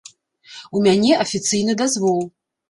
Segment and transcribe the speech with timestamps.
[0.79, 2.19] У мяне афіцыйны дазвол.